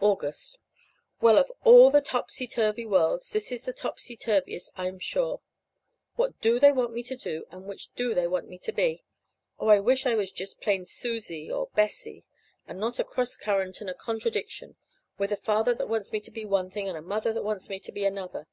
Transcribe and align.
August. 0.00 0.58
Well, 1.20 1.38
of 1.38 1.52
all 1.62 1.92
the 1.92 2.00
topsy 2.00 2.48
turvy 2.48 2.84
worlds, 2.84 3.30
this 3.30 3.52
is 3.52 3.62
the 3.62 3.72
topsy 3.72 4.16
turviest, 4.16 4.72
I 4.76 4.88
am 4.88 4.98
sure. 4.98 5.42
What 6.16 6.40
do 6.40 6.58
they 6.58 6.72
want 6.72 6.92
me 6.92 7.04
to 7.04 7.14
do, 7.14 7.44
and 7.52 7.66
which 7.66 7.94
do 7.94 8.12
they 8.12 8.26
want 8.26 8.48
me 8.48 8.58
to 8.58 8.72
be? 8.72 9.04
Oh, 9.60 9.68
I 9.68 9.78
wish 9.78 10.06
I 10.06 10.16
was 10.16 10.32
just 10.32 10.56
a 10.56 10.58
plain 10.60 10.84
Susie 10.86 11.52
or 11.52 11.68
Bessie, 11.76 12.24
and 12.66 12.80
not 12.80 12.98
a 12.98 13.04
cross 13.04 13.36
current 13.36 13.80
and 13.80 13.88
a 13.88 13.94
contradiction, 13.94 14.74
with 15.18 15.30
a 15.30 15.36
father 15.36 15.72
that 15.72 15.88
wants 15.88 16.10
me 16.10 16.18
to 16.18 16.32
be 16.32 16.44
one 16.44 16.68
thing 16.68 16.88
and 16.88 16.98
a 16.98 17.00
mother 17.00 17.32
that 17.32 17.44
wants 17.44 17.68
me 17.68 17.78
to 17.78 17.92
be 17.92 18.04
another! 18.04 18.48